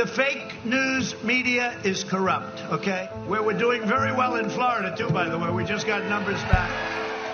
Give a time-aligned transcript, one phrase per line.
[0.00, 3.10] The fake news media is corrupt, okay?
[3.26, 5.50] Where we're doing very well in Florida, too, by the way.
[5.50, 6.70] We just got numbers back.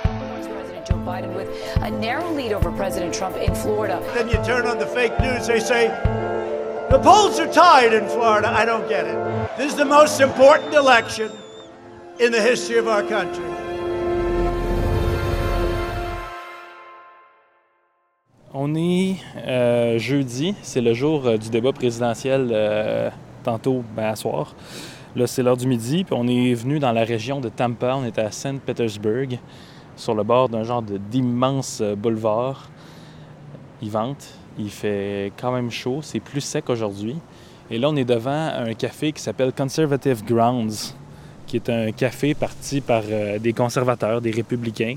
[0.02, 4.00] Vice President Joe Biden with a narrow lead over President Trump in Florida.
[4.14, 5.86] Then you turn on the fake news, they say,
[6.90, 8.48] the polls are tied in Florida.
[8.48, 9.14] I don't get it.
[9.56, 11.30] This is the most important election
[12.18, 13.55] in the history of our country.
[18.68, 19.14] On est
[19.46, 23.10] euh, jeudi, c'est le jour euh, du débat présidentiel euh,
[23.44, 24.56] tantôt, ben, à soir.
[25.14, 28.04] Là, c'est l'heure du midi, puis on est venu dans la région de Tampa, on
[28.04, 29.38] est à Saint Petersburg,
[29.94, 32.68] sur le bord d'un genre d'immense boulevard.
[33.82, 37.14] Il vente, il fait quand même chaud, c'est plus sec aujourd'hui.
[37.70, 40.96] Et là, on est devant un café qui s'appelle Conservative Grounds,
[41.46, 43.04] qui est un café parti par
[43.38, 44.96] des conservateurs, des républicains.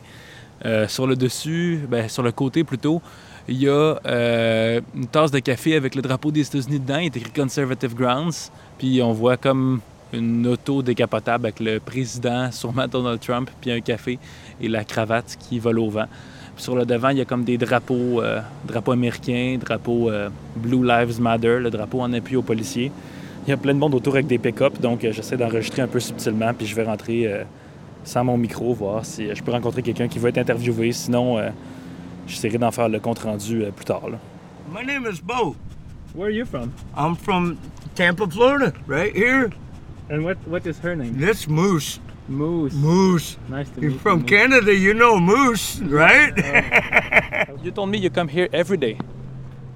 [0.87, 3.01] Sur le dessus, ben, sur le côté plutôt,
[3.49, 6.99] il y a euh, une tasse de café avec le drapeau des États-Unis dedans.
[6.99, 8.51] Il est écrit Conservative Grounds.
[8.77, 9.81] Puis on voit comme
[10.13, 14.19] une auto décapotable avec le président, sûrement Donald Trump, puis un café
[14.61, 16.05] et la cravate qui vole au vent.
[16.55, 20.29] Puis sur le devant, il y a comme des drapeaux, euh, drapeaux américains, drapeaux euh,
[20.55, 22.91] Blue Lives Matter, le drapeau en appui aux policiers.
[23.47, 25.99] Il y a plein de monde autour avec des pick-up, donc j'essaie d'enregistrer un peu
[25.99, 27.45] subtilement, puis je vais rentrer
[28.03, 30.91] sans mon micro, voir si je peux rencontrer quelqu'un qui veut être interviewé.
[30.91, 31.39] Sinon,
[32.29, 34.09] j'essaierai d'en faire le compte-rendu euh, plus tard.
[34.09, 34.19] là.
[34.71, 35.55] My name is Bo.
[36.13, 36.73] Where are you from?
[36.95, 37.57] I'm from
[37.95, 39.51] Tampa, Florida, right here.
[40.09, 41.17] And what, what is her name?
[41.19, 41.99] This Moose.
[42.27, 42.73] Moose.
[42.73, 43.37] Moose.
[43.49, 44.25] Nice to You're meet from you.
[44.25, 46.33] Canada, you know Moose, right?
[47.63, 48.97] You told me you come here every day.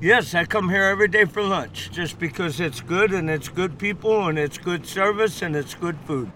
[0.01, 3.77] yes, I come here every day for lunch just because it's good and it's good
[3.77, 6.31] people and it's good service and it's good food.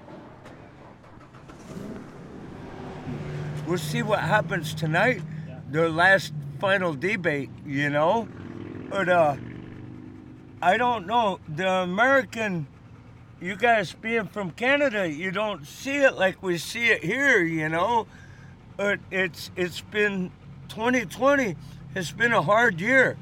[3.68, 5.22] We'll see what happens tonight.
[5.70, 8.28] Their last final debate, you know.
[8.90, 9.36] But uh
[10.62, 11.40] I don't know.
[11.48, 12.68] The American
[13.40, 17.70] you guys being from Canada, you don't see it like we see it here, you
[17.70, 18.08] know.
[18.76, 20.32] But it's it's been
[20.70, 21.56] 2020
[21.96, 23.18] It's been a hard year.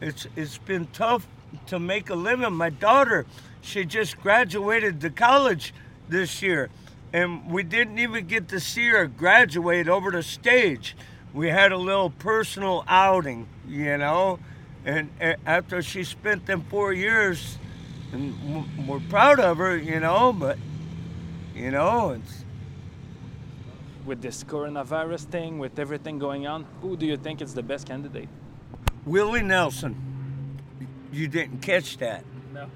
[0.00, 1.26] It's it's been tough
[1.66, 2.52] to make a living.
[2.52, 3.26] My daughter,
[3.60, 5.74] she just graduated to college
[6.08, 6.70] this year,
[7.12, 10.96] and we didn't even get to see her graduate over the stage.
[11.38, 14.40] We had a little personal outing, you know,
[14.84, 15.08] and
[15.46, 17.58] after she spent them four years,
[18.12, 20.58] and we're proud of her, you know, but
[21.54, 22.44] you know, it's
[24.04, 27.86] With this coronavirus thing, with everything going on, who do you think is the best
[27.86, 28.28] candidate?
[29.06, 29.94] Willie Nelson.
[31.12, 32.24] You didn't catch that.
[32.52, 32.66] No.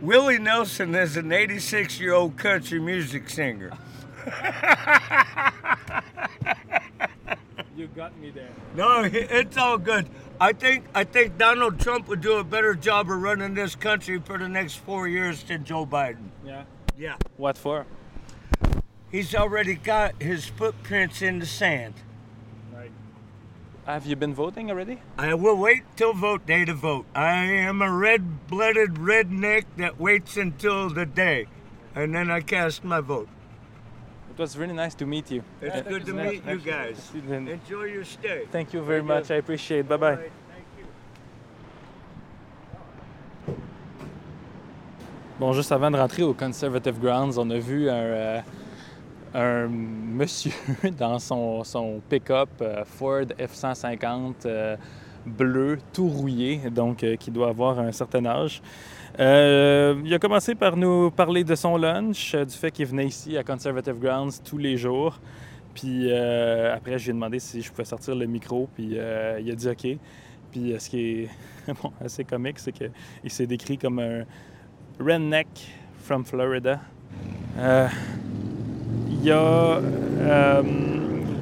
[0.00, 3.70] Willie Nelson is an 86 year old country music singer.
[7.78, 8.50] You got me there.
[8.74, 10.08] No, it's all good.
[10.40, 14.18] I think I think Donald Trump would do a better job of running this country
[14.18, 16.30] for the next four years than Joe Biden.
[16.44, 16.64] Yeah.
[16.98, 17.14] Yeah.
[17.36, 17.86] What for?
[19.12, 21.94] He's already got his footprints in the sand.
[22.74, 22.90] Right.
[23.86, 25.00] Have you been voting already?
[25.16, 27.06] I will wait till vote day to vote.
[27.14, 31.46] I am a red blooded redneck that waits until the day.
[31.94, 33.28] And then I cast my vote.
[34.38, 35.42] It was really nice to meet you.
[35.60, 37.10] It's Yeah, good to meet you guys.
[37.12, 38.46] Enjoy your stay.
[38.52, 39.14] Thank you very Thank you.
[39.16, 39.30] much.
[39.32, 39.88] I appreciate it.
[39.88, 40.10] Bye bye.
[40.12, 40.86] Alright, thank you.
[45.40, 48.40] Bon, juste avant de rentrer au Conservative Grounds, on a vu un, euh,
[49.34, 50.52] un monsieur
[50.96, 54.76] dans son, son pick-up euh, Ford F-150 euh,
[55.26, 58.62] bleu, tout rouillé, donc euh, qui doit avoir un certain âge.
[59.18, 63.06] Euh, il a commencé par nous parler de son lunch, euh, du fait qu'il venait
[63.06, 65.18] ici à Conservative Grounds tous les jours.
[65.74, 69.40] Puis euh, après, je lui ai demandé si je pouvais sortir le micro, puis euh,
[69.40, 69.98] il a dit OK.
[70.50, 71.28] Puis ce qui est
[72.04, 72.90] assez comique, c'est qu'il
[73.30, 74.24] s'est décrit comme un
[74.98, 75.48] redneck
[75.98, 76.80] from Florida.
[79.20, 79.80] Il a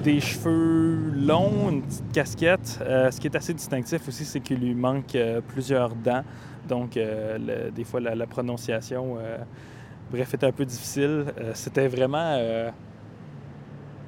[0.02, 2.80] des cheveux longs, une petite casquette.
[2.80, 5.16] Ce qui est assez distinctif aussi, c'est qu'il lui manque
[5.48, 6.24] plusieurs dents.
[6.66, 9.38] Donc, euh, des fois, la, prononciation, euh,
[10.10, 11.26] bref, était un peu difficile.
[11.38, 12.38] Euh, C'était vraiment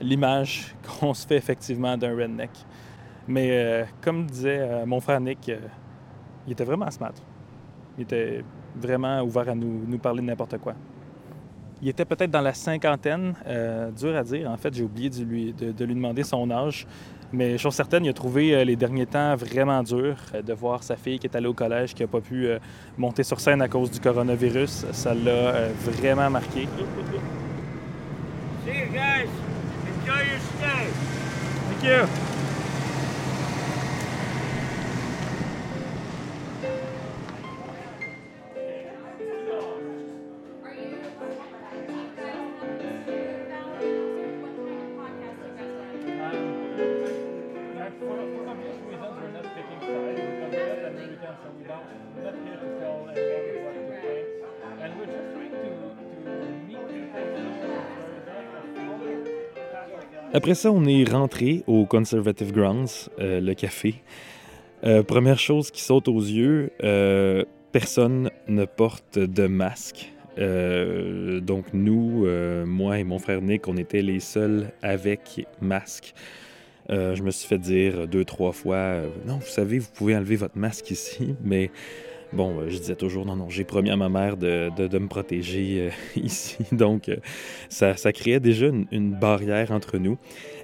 [0.01, 2.51] l'image qu'on se fait effectivement d'un redneck.
[3.27, 5.51] Mais comme disait mon frère Nick,
[6.47, 7.13] il était vraiment smart.
[7.99, 8.43] Il était
[8.75, 10.73] vraiment ouvert à nous, nous parler de n'importe quoi.
[11.83, 13.35] Il était peut-être dans la cinquantaine,
[13.95, 14.51] dur à dire.
[14.51, 15.25] En fait, j'ai oublié de
[15.85, 16.87] lui demander son âge.
[17.33, 20.83] Mais chose certaine, il a trouvé euh, les derniers temps vraiment dur euh, de voir
[20.83, 22.59] sa fille qui est allée au collège, qui n'a pas pu euh,
[22.97, 24.87] monter sur scène à cause du coronavirus.
[24.93, 26.67] Ça l'a euh, vraiment marqué.
[28.65, 29.29] See you guys.
[30.07, 30.89] Enjoy your stay.
[31.71, 32.28] Thank you.
[60.35, 63.95] Après ça, on est rentré au Conservative Grounds, euh, le café.
[64.85, 70.13] Euh, première chose qui saute aux yeux, euh, personne ne porte de masque.
[70.37, 72.25] Donc nous,
[72.65, 76.15] moi et mon frère Nick, on était les seuls avec masque.
[76.89, 80.57] Je me suis fait dire deux, trois fois, non, vous savez, vous pouvez enlever votre
[80.57, 81.73] masque ici, mais
[82.33, 84.99] bon, euh, je disais toujours, non, non, j'ai promis à ma mère de, de- de
[84.99, 85.91] me protéger euh,
[86.21, 86.57] ici.
[86.73, 87.17] Donc, euh,
[87.69, 90.19] ça, ça créait déjà une, une barrière entre nous.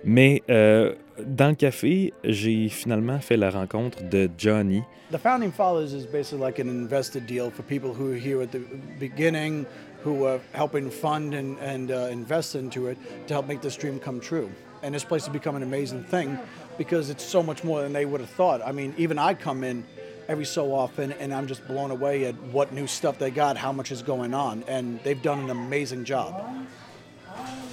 [0.05, 0.95] Mais euh,
[1.25, 4.83] dans le café, j'ai finalement fait la rencontre de Johnny.
[5.13, 8.51] The Founding Fathers is basically like an invested deal for people who are here at
[8.51, 8.61] the
[8.99, 9.65] beginning,
[10.05, 13.99] who are helping fund and, and uh, invest into it to help make this dream
[14.01, 14.51] come true.
[14.83, 16.37] And this place has become an amazing thing
[16.79, 18.61] because it's so much more than they would have thought.
[18.67, 19.85] I mean, even I come in
[20.29, 23.73] every so often and I'm just blown away at what new stuff they got, how
[23.73, 26.35] much is going on, and they've done an amazing job.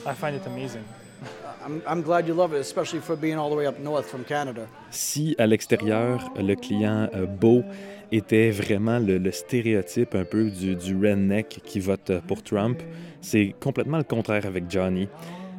[0.06, 0.83] I find it amazing.
[1.65, 4.24] I'm, I'm glad you love it, especially for being all the way up north from
[4.24, 4.68] Canada.
[4.89, 7.63] Si à l'extérieur, le client euh, beau
[8.12, 12.81] était vraiment le, le stéréotype un peu du, du redneck qui vote euh, pour Trump,
[13.21, 15.07] c'est complètement le contraire avec Johnny.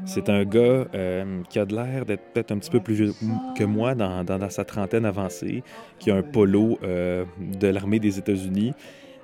[0.05, 3.15] C'est un gars euh, qui a de l'air d'être peut-être un petit peu plus vieux
[3.57, 5.63] que moi dans, sa trentaine avancée,
[5.99, 8.73] qui a un polo euh, de l'armée des États-Unis,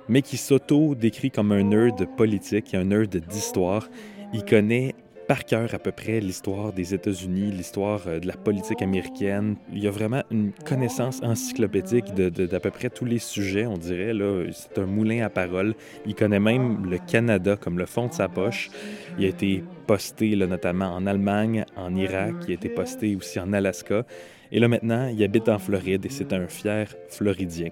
[0.07, 3.89] mais qui s'auto-décrit comme un nerd politique, un nerd d'histoire.
[4.33, 4.95] Il connaît
[5.29, 9.57] par cœur à peu près l'histoire des États-Unis, l'histoire euh, de la politique américaine.
[9.71, 13.67] Il y a vraiment une connaissance encyclopédique de, de- d'à peu près tous les sujets,
[13.67, 14.11] on dirait.
[14.51, 15.75] C'est un moulin à paroles.
[16.07, 18.71] Il connaît même le Canada comme le fond de sa poche.
[19.19, 23.39] Il a été posté là, notamment en Allemagne, en Irak, il a été posté aussi
[23.39, 24.05] en Alaska.
[24.51, 27.69] Et là maintenant, il habite en Floride et c'est un fier Floridien.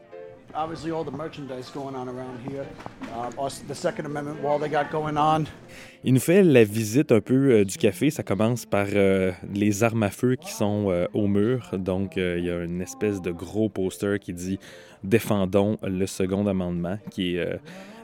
[0.56, 2.66] Obviously, all the merchandise going on around here,
[3.40, 5.46] us- the Second Amendment wall they got going on.
[6.04, 8.10] Il nous fait la visite un peu euh, du café.
[8.10, 11.70] Ça commence par euh, les armes à feu qui sont euh, au mur.
[11.78, 14.58] Donc, il y a une espèce de gros poster qui dit
[15.04, 16.98] Défendons le second amendement,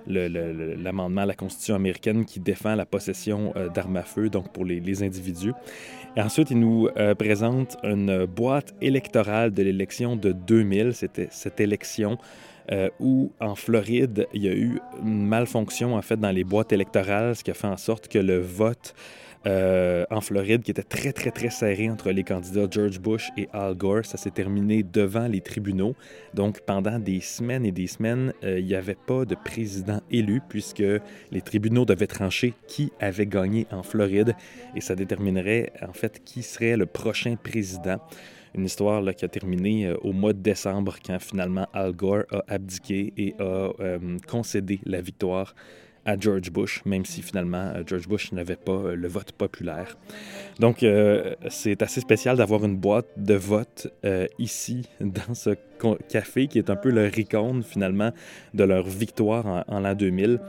[0.08, 4.66] l'amendement à la Constitution américaine qui défend la possession euh, d'armes à feu, donc pour
[4.66, 5.54] les, les individus.
[6.16, 10.94] Et ensuite, il nous euh, présente une boîte électorale de l'élection de 2000.
[10.94, 12.18] C'était cette élection
[12.72, 16.72] euh, où en Floride, il y a eu une malfonction en fait dans les boîtes
[16.72, 18.94] électorales, ce qui a fait en sorte que le vote
[19.46, 23.50] euh, en Floride, qui était très très très serré entre les candidats George Bush et
[23.52, 25.96] Al Gore, ça s'est terminé devant les tribunaux.
[26.34, 30.42] Donc pendant des semaines et des semaines, euh, il n'y avait pas de président élu
[30.48, 30.84] puisque
[31.32, 34.34] les tribunaux devaient trancher qui avait gagné en Floride
[34.76, 37.98] et ça déterminerait en fait qui serait le prochain président.
[38.56, 42.44] Une histoire qui a terminé euh, au mois de décembre quand finalement Al Gore a
[42.48, 43.72] abdiqué et a
[44.28, 45.54] concédé la victoire
[46.06, 49.98] à George Bush, même si finalement euh, George Bush n'avait pas euh, le vote populaire.
[50.60, 53.88] Donc euh, c'est assez spécial d'avoir une boîte de vote
[54.38, 55.52] ici dans ce
[56.10, 58.12] café qui est un peu le ricône finalement
[58.54, 60.40] de leur victoire en, l'an 2000.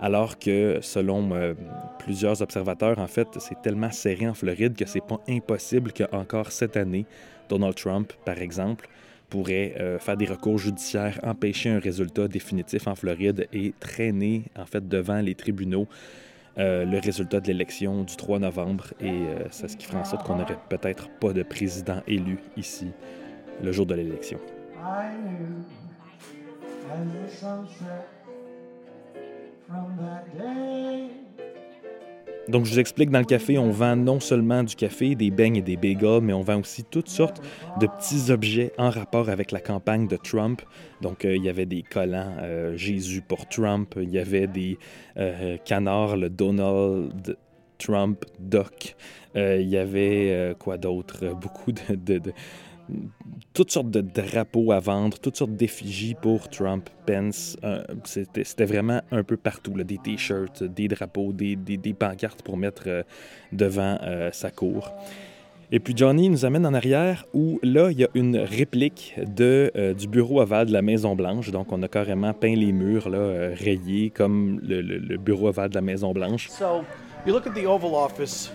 [0.00, 1.56] Alors que, selon
[1.98, 6.76] plusieurs observateurs, en fait, c'est tellement serré en Floride que c'est pas impossible qu'encore cette
[6.76, 7.04] année,
[7.48, 8.88] Donald Trump, par exemple,
[9.28, 14.66] pourrait euh, faire des recours judiciaires, empêcher un résultat définitif en Floride et traîner, en
[14.66, 15.86] fait, devant les tribunaux
[16.58, 18.86] euh, le résultat de l'élection du 3 novembre.
[19.00, 22.38] Et euh, c'est ce qui ferait en sorte qu'on n'aurait peut-être pas de président élu
[22.56, 22.88] ici
[23.62, 24.40] le jour de l'élection.
[32.48, 35.56] Donc, je vous explique, dans le café, on vend non seulement du café, des beignes
[35.56, 37.42] et des bagels, mais on vend aussi toutes sortes
[37.78, 40.62] de petits objets en rapport avec la campagne de Trump.
[41.02, 44.78] Donc, euh, il y avait des collants euh, Jésus pour Trump, il y avait des
[45.18, 47.36] euh, canards, le Donald
[47.76, 48.24] Trump
[49.36, 51.34] Euh, il y avait quoi d'autre?
[51.34, 52.32] Beaucoup de-
[53.52, 57.56] toutes sortes de drapeaux à vendre, toutes sortes d'effigies pour Trump, Pence.
[57.64, 61.56] Euh, C'était vraiment un peu partout, des t-shirts, des drapeaux, des,
[61.98, 63.02] pancartes pour mettre euh,
[63.52, 64.92] devant euh, sa cour.
[65.70, 70.08] Et puis Johnny nous amène en arrière où là, il y a une réplique du
[70.08, 71.50] bureau ovale de la Maison-Blanche.
[71.50, 75.68] Donc, on a carrément peint les murs là, rayés comme le, le- le bureau ovale
[75.68, 76.48] de la Maison-Blanche.
[76.48, 76.84] So
[77.26, 77.52] you look at
[77.94, 78.50] Office,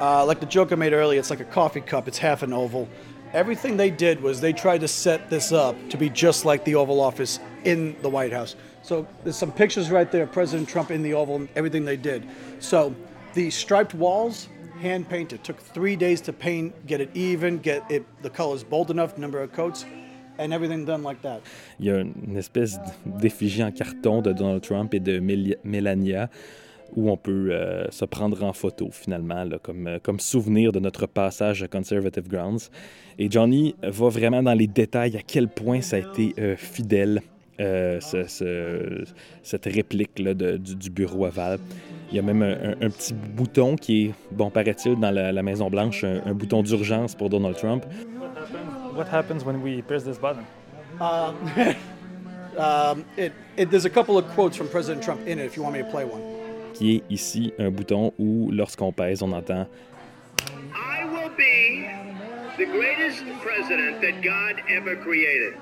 [0.00, 2.20] uh, like the joke I made earlier, it's like a coffee cup, it's
[2.52, 2.86] oval.
[3.32, 6.74] Everything they did was they tried to set this up to be just like the
[6.74, 8.56] Oval Office in the White House.
[8.82, 11.96] So there's some pictures right there, of President Trump in the Oval, and everything they
[11.96, 12.26] did.
[12.58, 12.94] So
[13.34, 14.48] the striped walls,
[14.80, 15.44] hand painted.
[15.44, 19.40] Took three days to paint, get it even, get it the colors bold enough, number
[19.40, 19.84] of coats.
[20.38, 21.40] and everything done like that.
[21.78, 26.30] Il y a une espèce d'effigie en carton de Donald Trump et de Mel- Melania
[26.96, 30.78] où on peut euh, se prendre en photo finalement, là, comme, euh, comme souvenir de
[30.80, 32.70] notre passage à Conservative Grounds.
[33.18, 37.20] Et Johnny va vraiment dans les détails à quel point ça a été euh, fidèle,
[37.60, 39.04] euh, ce- ce-
[39.42, 41.58] cette réplique-là de- du, du bureau aval.
[42.10, 45.32] Il y a même un, un- un petit bouton qui est, bon, paraît-il, dans la,
[45.32, 47.84] la Maison-Blanche, un, un bouton d'urgence pour Donald Trump.
[48.96, 50.44] What happens when we press this button?
[51.00, 51.34] Um,
[52.58, 55.62] um, it, it, there's a couple of quotes from President Trump in it if you
[55.62, 56.20] want me to play one.
[56.74, 59.66] Qui est ici un bouton où, lorsqu'on pèse, on entend
[60.74, 61.86] I will be
[62.56, 65.54] the greatest president that God ever created.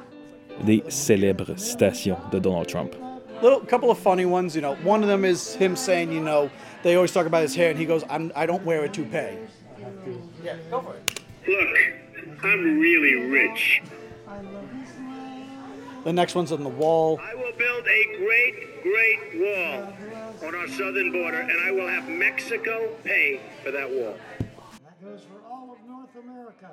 [0.65, 2.95] des célèbres citations de Donald Trump.
[3.43, 4.75] Little couple of funny ones, you know.
[4.85, 6.51] One of them is him saying, you know,
[6.83, 9.39] they always talk about his hair, and he goes, I'm, I don't wear a toupee.
[10.45, 11.21] Yeah, go for it.
[11.49, 13.83] Look, I'm really rich.
[16.05, 17.21] The next one's on the wall.
[17.21, 19.93] I will build a great, great wall
[20.49, 24.17] on our southern border, and I will have Mexico pay for that wall.
[24.39, 26.71] That goes for all of North America.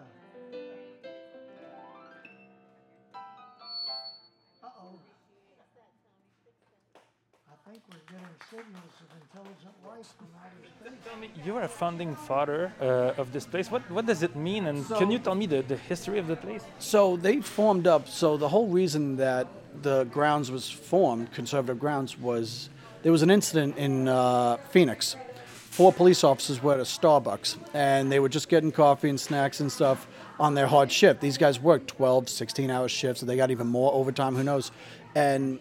[7.69, 11.45] Think we're getting signals of intelligent life from outer space.
[11.45, 13.69] You're a founding father uh, of this place.
[13.69, 14.67] What, what does it mean?
[14.67, 16.63] And can you tell me the, the history of the place?
[16.79, 18.07] So they formed up.
[18.07, 19.47] So the whole reason that
[19.81, 22.69] the grounds was formed, conservative grounds, was
[23.03, 25.15] there was an incident in uh, Phoenix.
[25.45, 29.59] Four police officers were at a Starbucks and they were just getting coffee and snacks
[29.59, 30.07] and stuff
[30.39, 31.19] on their hard shift.
[31.21, 34.71] These guys worked 12, 16 hour shifts, so they got even more overtime, who knows.
[35.15, 35.59] And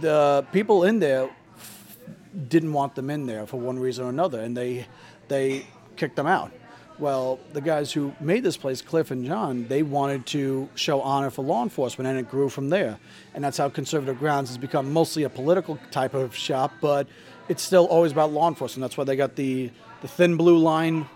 [0.00, 1.28] the people in there
[2.48, 4.86] didn't want them in there for one reason or another, and they
[5.28, 6.52] they kicked them out.
[6.98, 11.30] Well, the guys who made this place, Cliff and John, they wanted to show honor
[11.30, 12.98] for law enforcement, and it grew from there.
[13.34, 17.06] And that's how Conservative Grounds has become mostly a political type of shop, but
[17.48, 18.82] it's still always about law enforcement.
[18.82, 19.70] That's why they got the
[20.02, 21.06] the thin blue line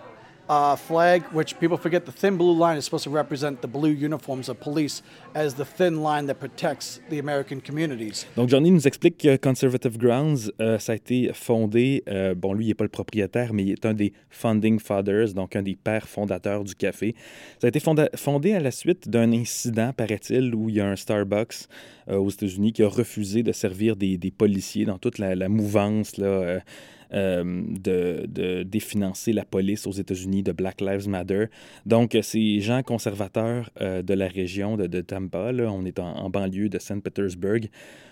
[0.48, 4.48] flag, which people forget the thin blue line is supposed to represent the blue uniforms
[4.48, 5.02] of police
[5.34, 8.26] as the thin line that protects the American communities.
[8.36, 12.66] Donc, Johnny nous explique que Conservative Grounds, euh, ça a été fondé, euh, bon, lui,
[12.66, 15.76] il n'est pas le propriétaire, mais il est un des founding fathers, donc un des
[15.76, 17.14] pères fondateurs du café.
[17.60, 17.80] Ça a été
[18.16, 21.68] fondé à la suite d'un incident, paraît-il, où il y a un Starbucks
[22.08, 26.16] euh, aux États-Unis qui a refusé de servir des, policiers dans toute la, la mouvance
[26.16, 26.60] là,
[27.12, 31.46] de, de définancer la police aux États-Unis, de Black Lives Matter.
[31.86, 35.98] Donc, euh, ces gens conservateurs euh, de la région de, de Tampa, là, on est
[35.98, 37.68] en, en banlieue de Saint Petersburg,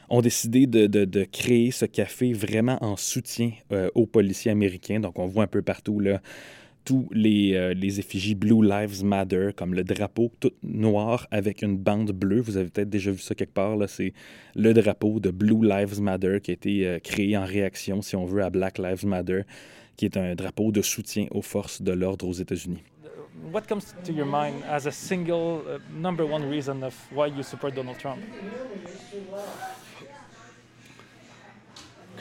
[0.08, 5.00] ont décidé de, de- de créer ce café vraiment en soutien euh, aux policiers américains.
[5.00, 6.20] Donc, on voit un peu partout là,
[6.84, 11.76] tous les, euh, les effigies Blue Lives Matter, comme le drapeau tout noir avec une
[11.76, 12.40] bande bleue.
[12.40, 13.76] Vous avez peut-être déjà vu ça quelque part.
[13.76, 13.86] là.
[13.88, 14.12] C'est
[14.54, 18.24] le drapeau de Blue Lives Matter qui a été euh, créé en réaction, si on
[18.24, 19.42] veut, à Black Lives Matter,
[19.96, 22.82] qui est un drapeau de soutien aux forces de l'ordre aux États-Unis.
[23.52, 27.42] What comes to your mind as a single uh, number one reason of why you
[27.42, 28.18] support Donald Trump?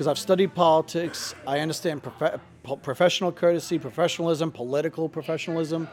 [0.01, 1.36] because I've studied politics.
[1.46, 2.01] I understand
[2.63, 5.88] professional courtesy, professionalism, political professionalism.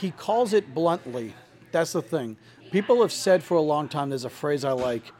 [0.00, 1.34] He calls it bluntly.
[1.70, 2.36] That's the thing.
[2.70, 5.12] People have said for a long time, there's a phrase I like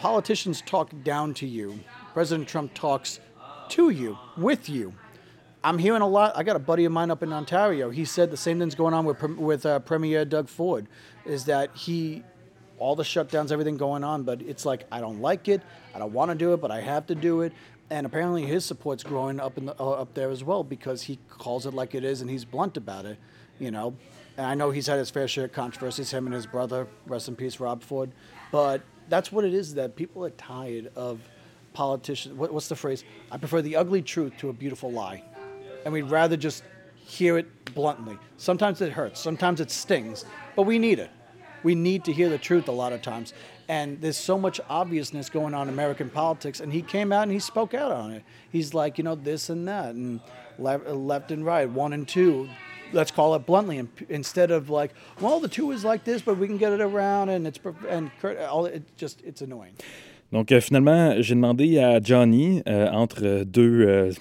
[0.00, 1.78] politicians talk down to you.
[2.14, 3.20] President Trump talks
[3.68, 4.94] to you, with you.
[5.62, 6.32] I'm hearing a lot.
[6.36, 7.90] I got a buddy of mine up in Ontario.
[7.90, 10.86] He said the same thing's going on with with uh, Premier Doug Ford,
[11.26, 12.24] is that he,
[12.80, 15.62] all the shutdowns, everything going on, but it's like I don't like it.
[15.94, 17.52] I don't want to do it, but I have to do it.
[17.90, 21.18] And apparently his support's growing up in the, uh, up there as well because he
[21.28, 23.18] calls it like it is and he's blunt about it,
[23.58, 23.94] you know.
[24.36, 27.28] And I know he's had his fair share of controversies, him and his brother, rest
[27.28, 28.10] in peace, Rob Ford.
[28.50, 31.20] But that's what it is that people are tired of
[31.72, 32.36] politicians.
[32.36, 33.04] What, what's the phrase?
[33.30, 35.22] I prefer the ugly truth to a beautiful lie
[35.84, 38.18] and we'd rather just hear it bluntly.
[38.36, 40.24] Sometimes it hurts, sometimes it stings,
[40.56, 41.10] but we need it.
[41.62, 43.32] We need to hear the truth a lot of times.
[43.68, 47.32] And there's so much obviousness going on in American politics, and he came out and
[47.32, 48.24] he spoke out on it.
[48.50, 50.20] He's like, you know, this and that, and
[50.58, 52.48] left, and right, one and two.
[52.92, 54.90] Let's call it bluntly, instead of like,
[55.20, 58.10] well, the two is like this, but we can get it around, and it's and
[58.50, 59.74] all it just it's annoying.
[60.32, 64.12] Donc, euh, finalement, j'ai demandé à Johnny, euh, entre deux euh,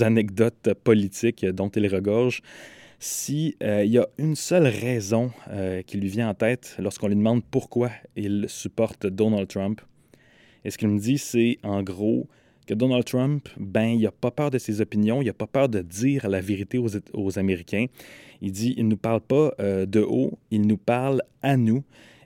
[0.00, 2.42] anecdotes politiques dont il regorge,
[2.98, 7.42] s'il y a une seule raison euh, qui lui vient en tête lorsqu'on lui demande
[7.44, 9.80] pourquoi il supporte Donald Trump.
[10.64, 12.26] Et ce qu'il me dit, c'est en gros
[12.66, 15.68] que Donald Trump, ben, il n'a pas peur de ses opinions, il n'a pas peur
[15.68, 17.86] de dire la vérité aux, Américains.
[18.42, 21.82] Il dit, il ne nous parle pas euh, de haut, il nous parle à nous.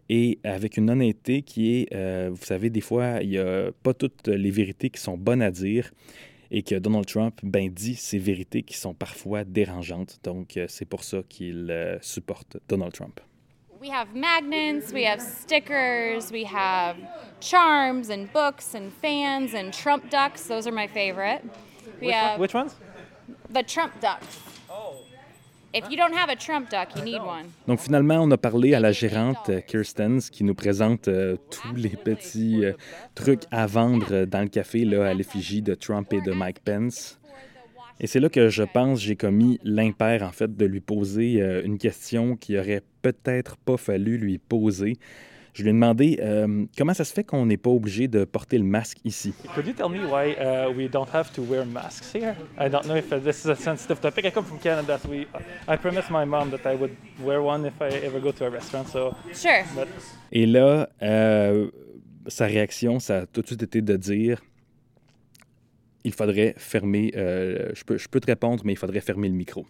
[0.09, 3.95] et avec une honnêteté qui est, euh, vous savez, des fois, il n'y a pas
[3.95, 5.93] toutes les vérités qui sont bonnes à dire
[6.53, 10.21] et que Donald Trump ben, dit ces vérités qui sont parfois dérangeantes.
[10.23, 13.21] Donc, euh, c'est pour ça qu'il euh, supporte Donald Trump.
[13.81, 16.97] We have magnets, we have stickers, we have
[17.41, 20.47] charms and books and fans and Trump ducks.
[20.47, 21.43] Those are my favorite.
[22.01, 22.77] We have Which ones?
[23.51, 24.52] the Trump ducks.
[25.75, 27.47] If you don't have a Trump duck, you need one.
[27.67, 31.75] Donc finalement, on a parlé à la gérante euh, Kirstens qui nous présente euh, tous
[31.75, 32.75] les petits euh,
[33.15, 37.19] trucs à vendre dans le café là, à l'effigie de Trump et de Mike Pence.
[38.01, 41.79] Et c'est là que je pense j'ai commis l'impair en fait de lui poser une
[41.79, 44.99] question qui aurait peut-être pas fallu lui poser.
[45.55, 48.57] Je lui ai demandé euh, comment ça se fait qu'on n'est pas obligé de porter
[48.57, 49.35] le masque ici?
[49.55, 52.35] Could you tell me why uh, we don't have to wear masks here?
[52.59, 54.25] I don't know if uh, this is a sensitive topic.
[54.25, 54.99] I come from Canada.
[55.03, 55.27] So we,
[55.69, 58.51] I promised my mom that I would wear one if I ever go to a
[58.51, 58.89] restaurant.
[58.89, 59.63] So, Sure.
[59.77, 59.89] but
[60.33, 61.69] Et là, euh,
[62.29, 64.41] sa réaction, ça a tout de suite été de dire
[66.05, 67.13] il faudrait fermer.
[67.17, 69.67] euh, je, peux, je peux te répondre, mais il faudrait fermer le micro.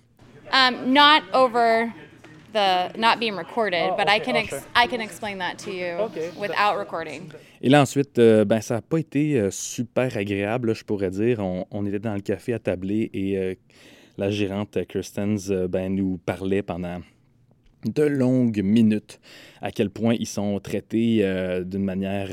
[0.52, 1.88] Um, not over
[2.52, 4.60] the not being recorded, but I okay, can ex- sure.
[4.74, 6.30] I can explain that to you Okay.
[6.38, 7.22] without recording.
[7.60, 11.10] Et là, ensuite, euh, ben, ça n'a pas été euh, super agréable, là, je pourrais
[11.10, 11.38] dire.
[11.40, 13.54] On, on était dans le café à tabler et euh,
[14.18, 17.00] la gérante Kirstens euh, ben, nous parlait pendant
[17.84, 19.20] de longues minutes
[19.60, 22.28] à quel point ils sont traités euh, d'une manière.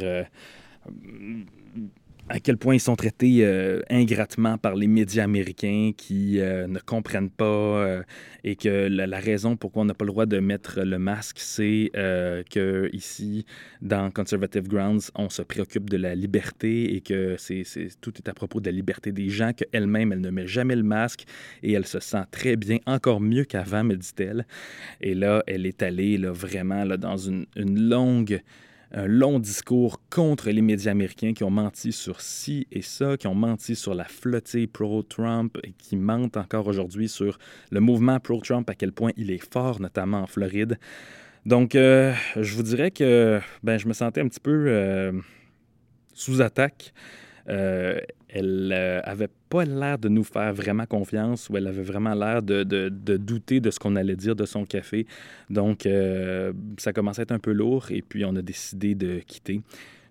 [2.29, 3.81] À quel point ils sont traités euh,
[4.61, 8.03] par les médias américains qui euh, ne comprennent pas euh,
[8.43, 11.91] et que la, raison pourquoi on n'a pas le droit de mettre le masque, c'est
[11.95, 13.45] euh, que ici,
[13.81, 17.63] dans Conservative Grounds, on se préoccupe de la liberté et que c'est,
[17.99, 20.83] tout est à propos de la liberté des gens, qu'elle-même, elle ne met jamais le
[20.83, 21.25] masque
[21.63, 24.45] et elle se sent très bien, encore mieux qu'avant, me dit-elle.
[25.01, 28.41] Et là, elle est allée là, vraiment là, dans une longue
[28.91, 33.27] un long discours contre les médias américains qui ont menti sur ci et ça, qui
[33.27, 37.37] ont menti sur la flottille pro-Trump et qui mentent encore aujourd'hui sur
[37.71, 40.79] le mouvement pro-Trump, à quel point il est fort, notamment en Floride.
[41.45, 45.11] Donc, euh, je vous dirais que ben, je me sentais un petit peu euh,
[46.13, 46.93] sous attaque.
[47.47, 47.99] Euh,
[48.29, 52.41] elle euh, avait pas l'air de nous faire vraiment confiance ou elle avait vraiment l'air
[52.43, 55.07] de, de- douter de ce qu'on allait dire de son café.
[55.49, 59.19] Donc, euh, ça commençait à être un peu lourd et puis on a décidé de
[59.19, 59.61] quitter.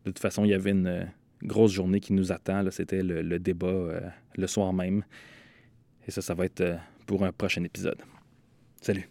[0.05, 1.05] De toute façon, il y avait une euh,
[1.43, 2.69] grosse journée qui nous attend.
[2.71, 4.01] C'était le, le débat euh,
[4.37, 5.05] le soir même.
[6.07, 6.65] Et ça, ça va être
[7.07, 8.03] pour un prochain épisode.
[8.81, 9.09] Salut!